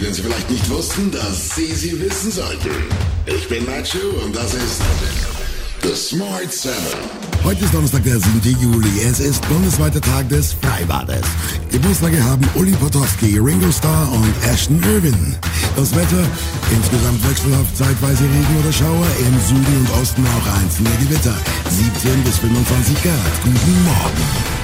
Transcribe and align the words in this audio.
Denen 0.00 0.14
Sie 0.14 0.22
vielleicht 0.22 0.48
nicht 0.50 0.70
wussten, 0.70 1.10
dass 1.10 1.54
Sie 1.54 1.74
sie 1.74 2.00
wissen 2.00 2.32
sollten. 2.32 2.70
Ich 3.26 3.46
bin 3.48 3.66
Nacho 3.66 3.98
und 4.24 4.34
das 4.34 4.54
ist 4.54 4.80
The 5.82 5.94
Smart 5.94 6.50
Seven. 6.50 6.76
Heute 7.44 7.64
ist 7.64 7.74
Donnerstag, 7.74 8.04
der 8.04 8.18
7. 8.18 8.56
Juli. 8.60 9.02
Es 9.02 9.20
ist 9.20 9.46
bundesweiter 9.46 10.00
Tag 10.00 10.26
des 10.30 10.54
Freibades. 10.54 11.26
Geburtstage 11.70 12.22
haben 12.24 12.48
Uli 12.54 12.72
Potowski, 12.72 13.38
Ringo 13.38 13.70
Starr 13.70 14.10
und 14.10 14.32
Ashton 14.50 14.82
Irwin. 14.84 15.36
Das 15.76 15.94
Wetter, 15.94 16.24
insgesamt 16.70 17.28
wechselhaft, 17.28 17.76
zeitweise 17.76 18.24
Regen 18.24 18.56
oder 18.62 18.72
Schauer, 18.72 19.06
im 19.18 19.40
Süden 19.46 19.76
und 19.80 20.00
Osten 20.00 20.24
auch 20.26 20.60
einzelne 20.62 20.90
Gewitter. 20.98 21.36
17 21.68 22.24
bis 22.24 22.38
25 22.38 23.02
Grad. 23.02 23.42
Guten 23.44 23.84
Morgen. 23.84 24.59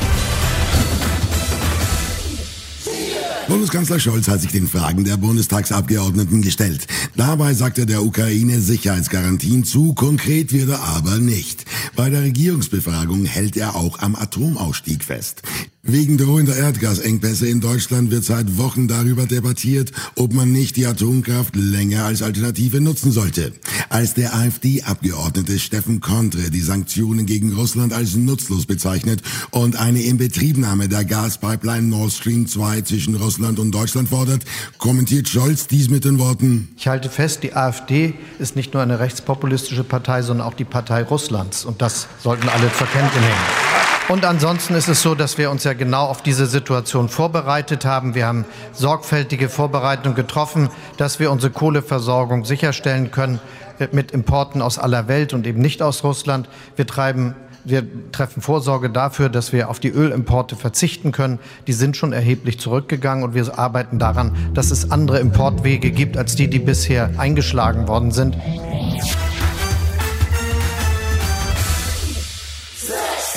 Bundeskanzler 3.48 4.00
Scholz 4.00 4.26
hat 4.26 4.40
sich 4.40 4.50
den 4.50 4.66
Fragen 4.66 5.04
der 5.04 5.16
Bundestagsabgeordneten 5.16 6.42
gestellt. 6.42 6.88
Dabei 7.14 7.54
sagt 7.54 7.78
er 7.78 7.86
der 7.86 8.02
Ukraine 8.02 8.60
Sicherheitsgarantien 8.60 9.62
zu, 9.62 9.94
konkret 9.94 10.52
wird 10.52 10.70
er 10.70 10.82
aber 10.82 11.18
nicht. 11.18 11.64
Bei 11.94 12.10
der 12.10 12.22
Regierungsbefragung 12.22 13.24
hält 13.24 13.56
er 13.56 13.76
auch 13.76 14.00
am 14.00 14.16
Atomausstieg 14.16 15.04
fest. 15.04 15.42
Wegen 15.88 16.18
drohender 16.18 16.56
Erdgasengpässe 16.56 17.46
in 17.46 17.60
Deutschland 17.60 18.10
wird 18.10 18.24
seit 18.24 18.58
Wochen 18.58 18.88
darüber 18.88 19.24
debattiert, 19.24 19.92
ob 20.16 20.32
man 20.32 20.50
nicht 20.50 20.74
die 20.74 20.84
Atomkraft 20.84 21.54
länger 21.54 22.04
als 22.04 22.22
Alternative 22.22 22.80
nutzen 22.80 23.12
sollte. 23.12 23.52
Als 23.88 24.14
der 24.14 24.34
AfD-Abgeordnete 24.34 25.60
Steffen 25.60 26.00
Kontre 26.00 26.50
die 26.50 26.60
Sanktionen 26.60 27.24
gegen 27.24 27.52
Russland 27.52 27.92
als 27.92 28.16
nutzlos 28.16 28.66
bezeichnet 28.66 29.22
und 29.52 29.76
eine 29.76 30.02
Inbetriebnahme 30.02 30.88
der 30.88 31.04
Gaspipeline 31.04 31.86
Nord 31.86 32.12
Stream 32.12 32.48
2 32.48 32.80
zwischen 32.80 33.14
Russland 33.14 33.60
und 33.60 33.70
Deutschland 33.70 34.08
fordert, 34.08 34.44
kommentiert 34.78 35.28
Scholz 35.28 35.68
dies 35.68 35.88
mit 35.88 36.04
den 36.04 36.18
Worten, 36.18 36.68
Ich 36.76 36.88
halte 36.88 37.08
fest, 37.08 37.44
die 37.44 37.54
AfD 37.54 38.14
ist 38.40 38.56
nicht 38.56 38.74
nur 38.74 38.82
eine 38.82 38.98
rechtspopulistische 38.98 39.84
Partei, 39.84 40.22
sondern 40.22 40.48
auch 40.48 40.54
die 40.54 40.64
Partei 40.64 41.04
Russlands. 41.04 41.64
Und 41.64 41.80
das 41.80 42.08
sollten 42.22 42.48
alle 42.48 42.72
zur 42.72 42.88
Kenntnis 42.88 43.22
nehmen. 43.22 43.65
Und 44.08 44.24
ansonsten 44.24 44.74
ist 44.74 44.88
es 44.88 45.02
so, 45.02 45.16
dass 45.16 45.36
wir 45.36 45.50
uns 45.50 45.64
ja 45.64 45.72
genau 45.72 46.04
auf 46.04 46.22
diese 46.22 46.46
Situation 46.46 47.08
vorbereitet 47.08 47.84
haben. 47.84 48.14
Wir 48.14 48.26
haben 48.26 48.44
sorgfältige 48.72 49.48
Vorbereitungen 49.48 50.14
getroffen, 50.14 50.70
dass 50.96 51.18
wir 51.18 51.32
unsere 51.32 51.52
Kohleversorgung 51.52 52.44
sicherstellen 52.44 53.10
können 53.10 53.40
mit 53.90 54.12
Importen 54.12 54.62
aus 54.62 54.78
aller 54.78 55.08
Welt 55.08 55.34
und 55.34 55.44
eben 55.44 55.60
nicht 55.60 55.82
aus 55.82 56.04
Russland. 56.04 56.48
Wir 56.76 56.86
treiben 56.86 57.34
wir 57.68 57.84
treffen 58.12 58.42
Vorsorge 58.42 58.90
dafür, 58.90 59.28
dass 59.28 59.52
wir 59.52 59.68
auf 59.68 59.80
die 59.80 59.88
Ölimporte 59.88 60.54
verzichten 60.54 61.10
können. 61.10 61.40
Die 61.66 61.72
sind 61.72 61.96
schon 61.96 62.12
erheblich 62.12 62.60
zurückgegangen 62.60 63.24
und 63.24 63.34
wir 63.34 63.58
arbeiten 63.58 63.98
daran, 63.98 64.36
dass 64.54 64.70
es 64.70 64.92
andere 64.92 65.18
Importwege 65.18 65.90
gibt 65.90 66.16
als 66.16 66.36
die, 66.36 66.48
die 66.48 66.60
bisher 66.60 67.10
eingeschlagen 67.18 67.88
worden 67.88 68.12
sind. 68.12 68.36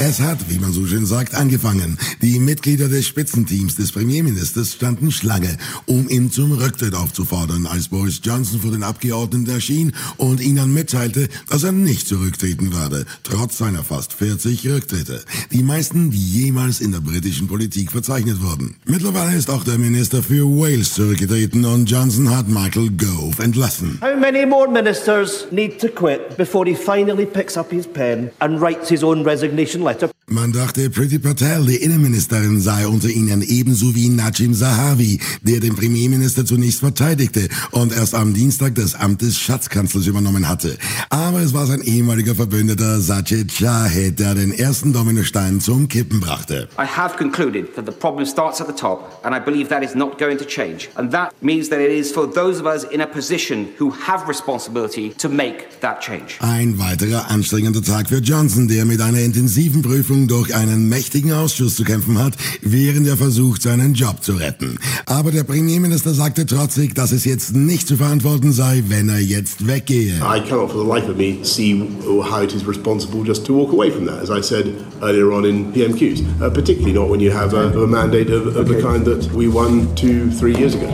Es 0.02 0.22
hat, 0.22 0.38
wie 0.50 0.60
man 0.60 0.72
so 0.72 0.86
schön 0.88 1.06
sagt, 1.06 1.36
angefangen. 1.36 1.98
Die 2.22 2.40
Mitglieder 2.40 2.88
des 2.88 3.06
Spitzenteams 3.06 3.76
des 3.76 3.92
Premierministers 3.92 4.76
standen 4.76 5.12
Schlange, 5.12 5.58
um 5.88 6.08
ihn 6.08 6.32
zum 6.32 6.54
Rücktritt 6.54 6.96
aufzufordern, 6.96 7.66
als 7.66 7.90
Boris 7.90 8.22
Johnson 8.24 8.62
vor 8.62 8.72
den 8.72 8.84
Abgeordneten 8.84 9.52
erschien 9.52 9.92
und 10.16 10.40
ihnen 10.40 10.74
mitteilte, 10.74 11.28
dass 11.50 11.64
er 11.64 11.74
nicht 11.74 12.08
zurücktreten 12.08 12.74
werde, 12.74 13.06
trotz 13.24 13.58
seiner 13.58 13.84
fast 13.84 14.14
40 14.14 14.70
Rücktritte. 14.70 15.22
Die 15.52 15.64
meisten, 15.64 16.12
die 16.12 16.44
jemals 16.44 16.80
in 16.80 16.94
der 16.94 17.02
britischen 17.02 17.50
Politik 17.50 17.92
verzeichnet 17.92 18.42
wurden. 18.42 18.78
Mittlerweile 18.86 19.36
ist 19.36 19.50
auch 19.50 19.66
der 19.66 19.78
Minister 19.78 20.24
für 20.24 20.46
Wales 20.46 20.94
zurückgetreten 20.94 21.66
und 21.66 21.92
Johnson 21.92 22.34
hat 22.34 22.48
Michael 22.48 22.90
Gove 22.92 23.44
entlassen. 23.44 24.00
How 24.02 24.18
many 24.18 24.46
more 24.46 24.72
ministers 24.72 25.48
need 25.52 25.78
to 25.82 25.90
quit 25.90 26.38
before 26.38 26.66
he 26.66 26.74
finally 26.74 27.26
picks 27.26 27.58
up 27.58 27.70
his 27.70 27.86
pen 27.86 28.32
and 28.40 28.62
writes 28.62 28.88
his 28.88 29.04
own 29.04 29.26
resignation 29.26 29.89
맞죠? 29.90 30.08
Man 30.32 30.52
dachte, 30.52 30.92
Priti 30.92 31.18
Patel, 31.18 31.66
die 31.66 31.78
Innenministerin, 31.78 32.62
sei 32.62 32.88
unter 32.88 33.10
ihnen 33.10 33.42
ebenso 33.42 33.96
wie 33.96 34.10
Najim 34.10 34.54
Zahavi, 34.54 35.20
der 35.42 35.60
den 35.60 35.76
Premierminister 35.76 36.46
zunächst 36.46 36.82
verteidigte 36.82 37.50
und 37.72 37.92
erst 37.92 38.14
am 38.14 38.36
Dienstag 38.36 38.76
das 38.76 38.94
Amt 38.94 39.24
des 39.24 39.40
Schatzkanzlers 39.40 40.06
übernommen 40.06 40.48
hatte. 40.48 40.78
Aber 41.10 41.40
es 41.40 41.56
war 41.56 41.66
sein 41.66 41.82
ehemaliger 41.82 42.36
Verbündeter 42.36 43.02
Sajid 43.02 43.60
Jahed, 43.60 44.20
der 44.20 44.36
den 44.36 44.54
ersten 44.54 44.94
Dominostein 44.94 45.62
zum 45.62 45.88
Kippen 45.88 46.20
brachte. 46.20 46.70
I 46.78 46.86
have 46.86 47.18
concluded 47.18 47.76
that 47.76 47.88
the 47.88 47.92
problem 47.92 48.24
starts 48.28 48.62
at 48.62 48.68
the 48.68 48.74
top, 48.74 49.20
and 49.24 49.36
I 49.36 49.40
believe 49.40 49.70
that 49.70 49.84
is 49.84 49.96
not 49.96 50.20
going 50.20 50.38
to 50.38 50.46
change. 50.46 50.90
And 50.94 51.12
that 51.12 51.34
means 51.42 51.70
that 51.70 51.80
it 51.80 51.92
is 51.92 52.12
for 52.12 52.32
those 52.32 52.62
of 52.62 52.68
us 52.68 52.84
in 52.84 53.02
a 53.02 53.08
position 53.08 53.70
who 53.80 53.92
have 54.06 54.30
responsibility 54.30 55.10
to 55.18 55.28
make 55.28 55.80
that 55.82 56.02
change. 56.02 56.38
Ein 56.40 56.78
weiterer 56.78 57.32
anstrengender 57.32 57.82
Tag 57.82 58.10
für 58.10 58.20
Johnson, 58.20 58.68
der 58.68 58.86
mit 58.86 59.02
einer 59.02 59.22
intensiven 59.22 59.82
Prüfung 59.82 60.19
durch 60.28 60.56
einen 60.56 60.90
mächtigen 60.90 61.32
Ausschuss 61.32 61.76
zu 61.76 61.84
kämpfen 61.84 62.18
hat, 62.20 62.34
während 62.62 63.08
er 63.08 63.18
versucht, 63.18 63.62
seinen 63.62 63.94
Job 63.94 64.24
zu 64.24 64.34
retten. 64.34 64.78
Aber 65.06 65.32
der 65.32 65.44
Premierminister 65.44 66.14
sagte 66.14 66.46
trotzig, 66.46 66.96
dass 66.96 67.12
es 67.12 67.26
jetzt 67.26 67.56
nicht 67.56 67.88
zu 67.88 67.98
verantworten 67.98 68.52
sei, 68.52 68.84
wenn 68.88 69.10
er 69.10 69.20
jetzt 69.20 69.68
weggehe. 69.68 70.16
I 70.16 70.40
cannot 70.48 70.72
for 70.72 70.84
the 70.84 70.88
life 70.88 71.10
of 71.10 71.18
me 71.18 71.38
see 71.44 71.82
how 72.06 72.44
it 72.44 72.54
is 72.54 72.68
responsible 72.68 73.24
just 73.26 73.46
to 73.46 73.54
walk 73.54 73.72
away 73.72 73.92
from 73.92 74.06
that, 74.06 74.22
as 74.22 74.30
I 74.30 74.42
said 74.42 74.74
earlier 75.02 75.32
on 75.32 75.46
in 75.46 75.72
PMQs, 75.74 76.42
uh, 76.42 76.50
particularly 76.50 76.94
not 76.94 77.10
when 77.10 77.20
you 77.20 77.32
have 77.32 77.54
a, 77.54 77.70
a 77.80 77.88
mandate 77.88 78.30
of, 78.30 78.56
of 78.56 78.68
the 78.68 78.82
kind 78.82 79.06
that 79.06 79.32
we 79.34 79.48
won 79.48 79.94
two, 79.96 80.30
three 80.32 80.56
years 80.56 80.76
ago. 80.76 80.90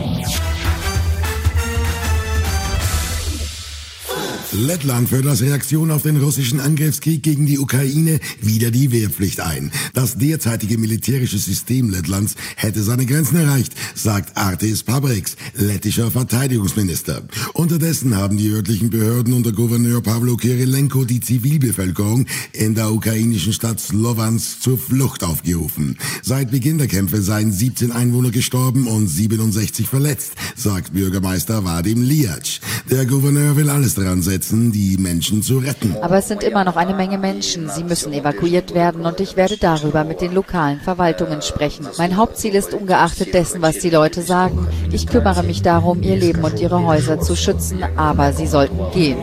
Lettland 4.52 5.08
führt 5.08 5.26
als 5.26 5.42
Reaktion 5.42 5.90
auf 5.90 6.02
den 6.02 6.18
russischen 6.18 6.60
Angriffskrieg 6.60 7.22
gegen 7.22 7.46
die 7.46 7.58
Ukraine 7.58 8.20
wieder 8.40 8.70
die 8.70 8.92
Wehrpflicht 8.92 9.40
ein. 9.40 9.72
Das 9.92 10.18
derzeitige 10.18 10.78
militärische 10.78 11.38
System 11.38 11.90
Lettlands 11.90 12.36
hätte 12.54 12.82
seine 12.84 13.06
Grenzen 13.06 13.36
erreicht, 13.36 13.74
sagt 13.94 14.36
Artis 14.36 14.84
Pabriks, 14.84 15.36
lettischer 15.54 16.12
Verteidigungsminister. 16.12 17.22
Unterdessen 17.54 18.16
haben 18.16 18.36
die 18.36 18.48
örtlichen 18.48 18.90
Behörden 18.90 19.32
unter 19.32 19.50
Gouverneur 19.50 20.00
Pavlo 20.00 20.36
Kirilenko 20.36 21.04
die 21.04 21.20
Zivilbevölkerung 21.20 22.26
in 22.52 22.76
der 22.76 22.92
ukrainischen 22.92 23.52
Stadt 23.52 23.80
Slowans 23.80 24.60
zur 24.60 24.78
Flucht 24.78 25.24
aufgerufen. 25.24 25.98
Seit 26.22 26.52
Beginn 26.52 26.78
der 26.78 26.86
Kämpfe 26.86 27.20
seien 27.20 27.52
17 27.52 27.90
Einwohner 27.90 28.30
gestorben 28.30 28.86
und 28.86 29.08
67 29.08 29.88
verletzt, 29.88 30.32
sagt 30.54 30.92
Bürgermeister 30.92 31.64
Vadim 31.64 32.02
Liac. 32.02 32.60
Der 32.90 33.06
Gouverneur 33.06 33.56
will 33.56 33.68
alles 33.70 33.94
daran 33.94 34.22
setzen, 34.22 34.35
die 34.72 34.96
Menschen 34.98 35.42
zu 35.42 35.58
retten. 35.58 35.96
Aber 36.02 36.18
es 36.18 36.28
sind 36.28 36.42
immer 36.42 36.64
noch 36.64 36.76
eine 36.76 36.94
Menge 36.94 37.18
Menschen. 37.18 37.68
Sie 37.68 37.84
müssen 37.84 38.12
evakuiert 38.12 38.74
werden 38.74 39.06
und 39.06 39.20
ich 39.20 39.36
werde 39.36 39.56
darüber 39.56 40.04
mit 40.04 40.20
den 40.20 40.32
lokalen 40.32 40.80
Verwaltungen 40.80 41.42
sprechen. 41.42 41.86
Mein 41.98 42.16
Hauptziel 42.16 42.54
ist 42.54 42.74
ungeachtet 42.74 43.34
dessen, 43.34 43.62
was 43.62 43.78
die 43.78 43.90
Leute 43.90 44.22
sagen. 44.22 44.66
Ich 44.92 45.06
kümmere 45.06 45.42
mich 45.42 45.62
darum, 45.62 46.02
ihr 46.02 46.16
Leben 46.16 46.44
und 46.44 46.60
ihre 46.60 46.82
Häuser 46.84 47.20
zu 47.20 47.36
schützen, 47.36 47.82
aber 47.96 48.32
sie 48.32 48.46
sollten 48.46 48.90
gehen. 48.92 49.18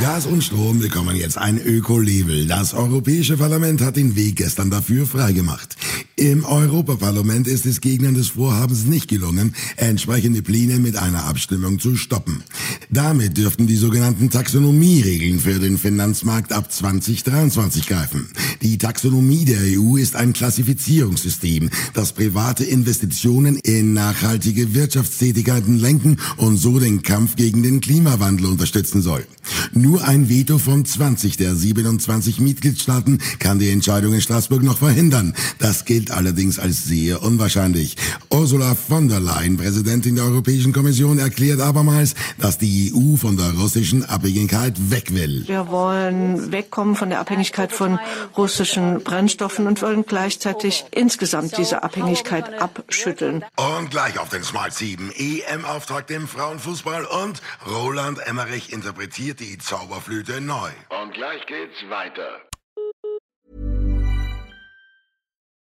Gas 0.00 0.26
und 0.26 0.44
Strom 0.44 0.78
bekommen 0.78 1.16
jetzt 1.16 1.36
ein 1.38 1.58
Öko-Label. 1.58 2.46
Das 2.46 2.72
Europäische 2.72 3.36
Parlament 3.36 3.80
hat 3.80 3.96
den 3.96 4.14
Weg 4.14 4.36
gestern 4.36 4.70
dafür 4.70 5.06
freigemacht. 5.06 5.76
Im 6.18 6.44
Europaparlament 6.44 7.46
ist 7.46 7.64
es 7.64 7.80
Gegnern 7.80 8.14
des 8.14 8.30
Vorhabens 8.30 8.86
nicht 8.86 9.06
gelungen, 9.06 9.54
entsprechende 9.76 10.42
Pläne 10.42 10.80
mit 10.80 10.96
einer 10.96 11.26
Abstimmung 11.26 11.78
zu 11.78 11.94
stoppen. 11.94 12.42
Damit 12.90 13.36
dürften 13.36 13.68
die 13.68 13.76
sogenannten 13.76 14.28
Taxonomieregeln 14.28 15.38
für 15.38 15.60
den 15.60 15.78
Finanzmarkt 15.78 16.52
ab 16.52 16.72
2023 16.72 17.86
greifen. 17.86 18.30
Die 18.62 18.78
Taxonomie 18.78 19.44
der 19.44 19.60
EU 19.78 19.96
ist 19.96 20.16
ein 20.16 20.32
Klassifizierungssystem, 20.32 21.70
das 21.94 22.12
private 22.14 22.64
Investitionen 22.64 23.54
in 23.54 23.92
nachhaltige 23.92 24.74
Wirtschaftstätigkeiten 24.74 25.78
lenken 25.78 26.16
und 26.36 26.56
so 26.56 26.80
den 26.80 27.02
Kampf 27.02 27.36
gegen 27.36 27.62
den 27.62 27.80
Klimawandel 27.80 28.46
unterstützen 28.46 29.02
soll. 29.02 29.24
Nur 29.72 30.06
ein 30.06 30.28
Veto 30.28 30.58
von 30.58 30.84
20 30.84 31.36
der 31.36 31.54
27 31.54 32.40
Mitgliedstaaten 32.40 33.20
kann 33.38 33.60
die 33.60 33.70
Entscheidung 33.70 34.14
in 34.14 34.20
Straßburg 34.20 34.64
noch 34.64 34.78
verhindern. 34.78 35.34
Das 35.58 35.84
gilt 35.84 36.07
allerdings 36.10 36.58
als 36.58 36.84
sehr 36.84 37.22
unwahrscheinlich. 37.22 37.96
Ursula 38.30 38.74
von 38.74 39.08
der 39.08 39.20
Leyen, 39.20 39.56
Präsidentin 39.56 40.16
der 40.16 40.24
Europäischen 40.24 40.72
Kommission, 40.72 41.18
erklärt 41.18 41.60
abermals, 41.60 42.14
dass 42.38 42.58
die 42.58 42.92
EU 42.94 43.16
von 43.16 43.36
der 43.36 43.52
russischen 43.52 44.04
Abhängigkeit 44.04 44.74
weg 44.90 45.14
will. 45.14 45.44
Wir 45.46 45.68
wollen 45.68 46.52
wegkommen 46.52 46.96
von 46.96 47.10
der 47.10 47.20
Abhängigkeit 47.20 47.72
von 47.72 47.98
russischen 48.36 49.02
Brennstoffen 49.02 49.66
und 49.66 49.82
wollen 49.82 50.04
gleichzeitig 50.04 50.84
insgesamt 50.90 51.56
diese 51.58 51.82
Abhängigkeit 51.82 52.60
abschütteln. 52.60 53.44
Und 53.56 53.90
gleich 53.90 54.18
auf 54.18 54.28
den 54.28 54.42
Smart 54.42 54.74
7 54.74 55.10
EM-Auftakt 55.16 56.10
im 56.10 56.28
Frauenfußball 56.28 57.04
und 57.04 57.42
Roland 57.66 58.18
Emmerich 58.26 58.72
interpretiert 58.72 59.40
die 59.40 59.58
Zauberflöte 59.58 60.40
neu. 60.40 60.70
Und 61.02 61.12
gleich 61.14 61.44
geht's 61.46 61.88
weiter. 61.88 62.47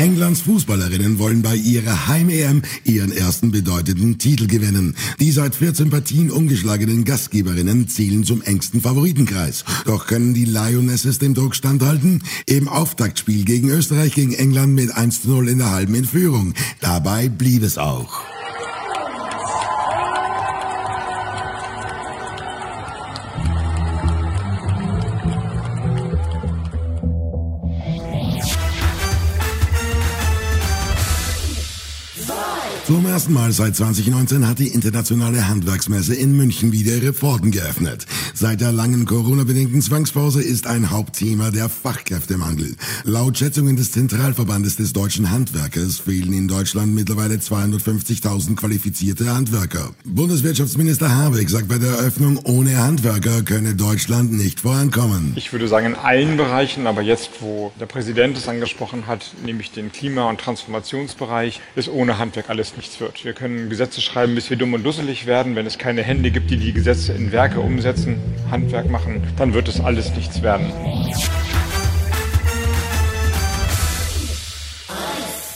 Englands 0.00 0.40
Fußballerinnen 0.40 1.18
wollen 1.18 1.42
bei 1.42 1.56
ihrer 1.56 2.08
Heim-EM 2.08 2.62
ihren 2.84 3.12
ersten 3.12 3.50
bedeutenden 3.50 4.16
Titel 4.16 4.46
gewinnen. 4.46 4.96
Die 5.20 5.30
seit 5.30 5.54
14 5.54 5.90
Partien 5.90 6.30
ungeschlagenen 6.30 7.04
Gastgeberinnen 7.04 7.86
zählen 7.86 8.24
zum 8.24 8.40
engsten 8.40 8.80
Favoritenkreis. 8.80 9.62
Doch 9.84 10.06
können 10.06 10.32
die 10.32 10.46
Lionesses 10.46 11.18
dem 11.18 11.34
Druck 11.34 11.54
standhalten? 11.54 12.22
Im 12.46 12.66
Auftaktspiel 12.66 13.44
gegen 13.44 13.68
Österreich 13.68 14.14
ging 14.14 14.32
England 14.32 14.74
mit 14.74 14.90
1 14.90 15.20
zu 15.20 15.32
0 15.32 15.50
in 15.50 15.58
der 15.58 15.70
halben 15.70 15.94
in 15.94 16.06
Führung. 16.06 16.54
Dabei 16.80 17.28
blieb 17.28 17.62
es 17.62 17.76
auch. 17.76 18.22
Zum 32.90 32.99
ersten 33.10 33.32
Mal 33.32 33.50
seit 33.50 33.74
2019 33.74 34.46
hat 34.46 34.60
die 34.60 34.68
internationale 34.68 35.48
Handwerksmesse 35.48 36.14
in 36.14 36.36
München 36.36 36.70
wieder 36.70 36.94
ihre 36.94 37.12
Pforten 37.12 37.50
geöffnet. 37.50 38.06
Seit 38.34 38.60
der 38.60 38.70
langen 38.70 39.04
Corona-bedingten 39.04 39.82
Zwangspause 39.82 40.40
ist 40.40 40.68
ein 40.68 40.90
Hauptthema 40.90 41.50
der 41.50 41.68
Fachkräftemangel. 41.68 42.76
Laut 43.02 43.36
Schätzungen 43.36 43.74
des 43.74 43.90
Zentralverbandes 43.90 44.76
des 44.76 44.92
deutschen 44.92 45.32
Handwerkers 45.32 45.98
fehlen 45.98 46.32
in 46.32 46.46
Deutschland 46.46 46.94
mittlerweile 46.94 47.34
250.000 47.34 48.54
qualifizierte 48.54 49.34
Handwerker. 49.34 49.90
Bundeswirtschaftsminister 50.04 51.12
Habeck 51.12 51.50
sagt 51.50 51.66
bei 51.66 51.78
der 51.78 51.90
Eröffnung, 51.90 52.38
ohne 52.44 52.78
Handwerker 52.78 53.42
könne 53.42 53.74
Deutschland 53.74 54.32
nicht 54.32 54.60
vorankommen. 54.60 55.32
Ich 55.34 55.52
würde 55.52 55.66
sagen 55.66 55.86
in 55.86 55.94
allen 55.96 56.36
Bereichen, 56.36 56.86
aber 56.86 57.02
jetzt, 57.02 57.30
wo 57.40 57.72
der 57.80 57.86
Präsident 57.86 58.38
es 58.38 58.46
angesprochen 58.46 59.08
hat, 59.08 59.32
nämlich 59.44 59.72
den 59.72 59.90
Klima- 59.90 60.30
und 60.30 60.40
Transformationsbereich, 60.40 61.60
ist 61.74 61.88
ohne 61.88 62.18
Handwerk 62.18 62.48
alles 62.50 62.76
nichts 62.76 62.99
wird. 63.00 63.24
Wir 63.24 63.32
können 63.32 63.68
Gesetze 63.68 64.00
schreiben, 64.00 64.34
bis 64.34 64.50
wir 64.50 64.56
dumm 64.56 64.74
und 64.74 64.84
dusselig 64.84 65.26
werden. 65.26 65.56
Wenn 65.56 65.66
es 65.66 65.78
keine 65.78 66.02
Hände 66.02 66.30
gibt, 66.30 66.50
die 66.50 66.56
die 66.56 66.72
Gesetze 66.72 67.12
in 67.12 67.32
Werke 67.32 67.60
umsetzen, 67.60 68.18
Handwerk 68.50 68.90
machen, 68.90 69.22
dann 69.36 69.54
wird 69.54 69.68
es 69.68 69.80
alles 69.80 70.14
nichts 70.14 70.42
werden. 70.42 70.72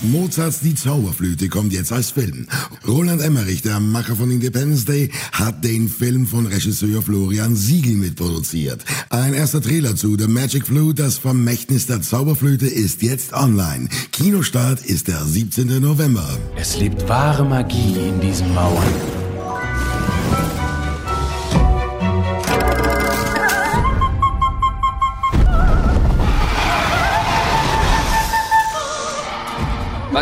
Mozarts 0.04 0.60
Die 0.60 0.74
Zauberflöte 0.74 1.48
kommt 1.48 1.72
jetzt 1.72 1.92
als 1.92 2.10
Film. 2.10 2.46
Roland 2.86 3.22
Emmerich, 3.22 3.62
der 3.62 3.80
Macher 3.80 4.16
von 4.16 4.30
Independence 4.30 4.84
Day, 4.84 5.10
hat 5.32 5.64
den 5.64 5.88
Film 5.88 6.26
von 6.26 6.46
Regisseur 6.46 7.02
Florian 7.02 7.56
Siegel 7.56 7.94
mitproduziert. 7.94 8.84
Ein 9.10 9.34
erster 9.34 9.60
Trailer 9.60 9.96
zu 9.96 10.16
The 10.18 10.28
Magic 10.28 10.66
Flute, 10.66 11.02
das 11.02 11.18
Vermächtnis 11.18 11.86
der 11.86 12.02
Zauberflöte, 12.02 12.66
ist 12.66 13.02
jetzt 13.02 13.32
online. 13.32 13.88
Kinostart 14.12 14.84
ist 14.84 15.08
der 15.08 15.24
17. 15.24 15.80
November. 15.80 16.38
Es 16.56 16.78
lebt 16.78 17.08
wahre 17.08 17.44
Magie 17.44 17.96
in 18.08 18.20
diesen 18.20 18.52
Mauern. 18.54 19.23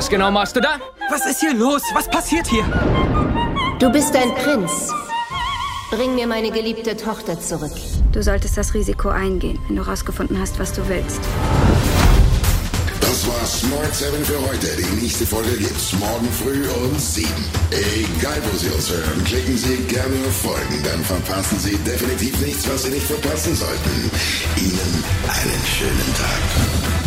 Was 0.02 0.10
genau 0.10 0.32
machst 0.32 0.56
du 0.56 0.60
da? 0.60 0.80
Was 1.10 1.26
ist 1.26 1.38
hier 1.38 1.54
los? 1.54 1.80
Was 1.94 2.08
passiert 2.08 2.48
hier? 2.48 2.64
Du 3.78 3.88
bist 3.88 4.16
ein 4.16 4.34
Prinz. 4.34 4.90
Bring 5.92 6.16
mir 6.16 6.26
meine 6.26 6.50
geliebte 6.50 6.96
Tochter 6.96 7.38
zurück. 7.38 7.70
Du 8.10 8.20
solltest 8.20 8.58
das 8.58 8.74
Risiko 8.74 9.10
eingehen, 9.10 9.60
wenn 9.68 9.76
du 9.76 9.82
rausgefunden 9.82 10.40
hast, 10.40 10.58
was 10.58 10.72
du 10.72 10.82
willst. 10.88 11.20
Das 13.00 13.28
war 13.28 13.46
Smart 13.46 13.94
7 13.94 14.24
für 14.24 14.40
heute. 14.48 14.66
Die 14.76 15.00
nächste 15.00 15.24
Folge 15.24 15.56
gibt's 15.56 15.92
morgen 15.92 16.28
früh 16.32 16.66
um 16.84 16.98
7. 16.98 17.28
Egal, 17.70 18.42
wo 18.50 18.58
Sie 18.58 18.70
uns 18.70 18.90
hören, 18.90 19.22
klicken 19.24 19.56
Sie 19.56 19.76
gerne 19.86 20.16
auf 20.26 20.36
Folgen, 20.36 20.82
dann 20.82 21.04
verpassen 21.04 21.60
Sie 21.60 21.76
definitiv 21.76 22.40
nichts, 22.40 22.68
was 22.68 22.82
Sie 22.82 22.90
nicht 22.90 23.06
verpassen 23.06 23.54
sollten. 23.54 24.10
Ihnen 24.56 25.04
einen 25.28 25.62
schönen 25.64 26.14
Tag. 26.18 27.01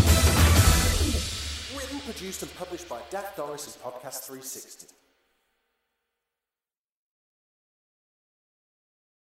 Produced, 2.26 2.42
and 2.42 2.56
published 2.56 2.90
by 2.90 3.00
Dak 3.12 3.36
Doris 3.36 3.68
and 3.68 3.76
Podcast 3.84 4.26
360. 4.26 4.88